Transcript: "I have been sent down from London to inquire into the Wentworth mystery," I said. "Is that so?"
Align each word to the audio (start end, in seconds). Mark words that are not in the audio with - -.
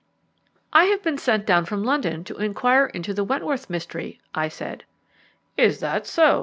"I 0.73 0.85
have 0.85 1.03
been 1.03 1.19
sent 1.19 1.45
down 1.45 1.65
from 1.65 1.83
London 1.83 2.23
to 2.23 2.37
inquire 2.37 2.87
into 2.87 3.13
the 3.13 3.23
Wentworth 3.23 3.69
mystery," 3.69 4.19
I 4.33 4.47
said. 4.47 4.83
"Is 5.57 5.79
that 5.81 6.07
so?" 6.07 6.39